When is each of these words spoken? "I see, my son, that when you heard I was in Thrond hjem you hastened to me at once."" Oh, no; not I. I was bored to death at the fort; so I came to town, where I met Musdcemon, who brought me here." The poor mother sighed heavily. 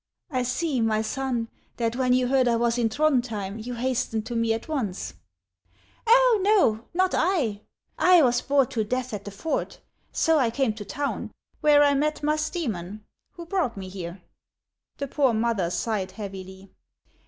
"I 0.31 0.41
see, 0.41 0.81
my 0.81 1.03
son, 1.03 1.47
that 1.77 1.95
when 1.95 2.11
you 2.11 2.25
heard 2.25 2.47
I 2.47 2.55
was 2.55 2.79
in 2.79 2.89
Thrond 2.89 3.21
hjem 3.27 3.63
you 3.63 3.75
hastened 3.75 4.25
to 4.25 4.35
me 4.35 4.51
at 4.51 4.67
once."" 4.67 5.13
Oh, 6.07 6.39
no; 6.41 6.87
not 6.91 7.13
I. 7.15 7.61
I 7.99 8.23
was 8.23 8.41
bored 8.41 8.71
to 8.71 8.83
death 8.83 9.13
at 9.13 9.25
the 9.25 9.29
fort; 9.29 9.79
so 10.11 10.39
I 10.39 10.49
came 10.49 10.73
to 10.73 10.83
town, 10.85 11.29
where 11.59 11.83
I 11.83 11.93
met 11.93 12.23
Musdcemon, 12.23 13.01
who 13.33 13.45
brought 13.45 13.77
me 13.77 13.89
here." 13.89 14.23
The 14.97 15.07
poor 15.07 15.35
mother 15.35 15.69
sighed 15.69 16.13
heavily. 16.13 16.71